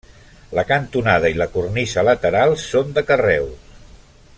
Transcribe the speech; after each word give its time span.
La 0.59 0.63
cantonada 0.69 1.31
i 1.33 1.37
la 1.41 1.47
cornisa 1.57 2.05
lateral 2.09 2.57
són 2.67 2.93
de 2.97 3.05
carreus. 3.13 3.73